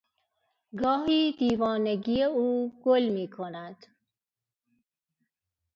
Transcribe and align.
گاهی 0.81 1.31
دیوانگی 1.39 2.23
او 2.23 2.73
گل 2.85 3.09
میکند. 3.09 3.85